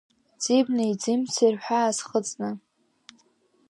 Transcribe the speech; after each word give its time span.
Ӡи-бнеи, 0.41 0.93
ӡи-мцеи 1.01 1.53
рҳәаа 1.55 1.95
схыҵны… 1.97 2.49